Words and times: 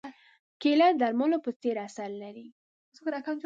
کېله 0.61 0.87
د 0.93 0.97
درملو 1.01 1.37
په 1.45 1.51
څېر 1.61 1.75
اثر 1.87 2.09
لري. 2.23 2.47